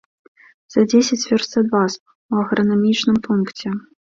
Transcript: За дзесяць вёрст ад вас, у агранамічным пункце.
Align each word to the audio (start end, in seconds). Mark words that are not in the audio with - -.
За 0.75 0.85
дзесяць 0.93 1.27
вёрст 1.31 1.51
ад 1.63 1.67
вас, 1.75 1.99
у 2.33 2.41
агранамічным 2.45 3.17
пункце. 3.29 3.67